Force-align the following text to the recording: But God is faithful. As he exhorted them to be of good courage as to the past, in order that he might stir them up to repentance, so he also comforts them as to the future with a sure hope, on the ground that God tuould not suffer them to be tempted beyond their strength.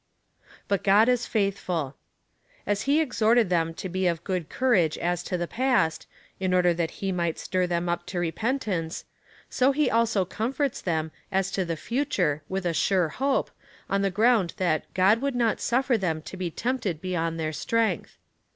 But 0.67 0.83
God 0.83 1.07
is 1.09 1.27
faithful. 1.27 1.95
As 2.65 2.81
he 2.89 2.99
exhorted 2.99 3.51
them 3.51 3.75
to 3.75 3.87
be 3.87 4.07
of 4.07 4.23
good 4.23 4.49
courage 4.49 4.97
as 4.97 5.21
to 5.21 5.37
the 5.37 5.45
past, 5.47 6.07
in 6.39 6.55
order 6.55 6.73
that 6.73 6.89
he 7.05 7.11
might 7.11 7.37
stir 7.37 7.67
them 7.67 7.87
up 7.87 8.07
to 8.07 8.19
repentance, 8.19 9.05
so 9.47 9.71
he 9.71 9.91
also 9.91 10.25
comforts 10.25 10.81
them 10.81 11.11
as 11.31 11.51
to 11.51 11.65
the 11.65 11.77
future 11.77 12.41
with 12.49 12.65
a 12.65 12.73
sure 12.73 13.09
hope, 13.09 13.51
on 13.91 14.01
the 14.01 14.09
ground 14.09 14.55
that 14.57 14.91
God 14.95 15.21
tuould 15.21 15.35
not 15.35 15.61
suffer 15.61 15.99
them 15.99 16.23
to 16.23 16.35
be 16.35 16.49
tempted 16.49 16.99
beyond 16.99 17.39
their 17.39 17.53
strength. 17.53 18.17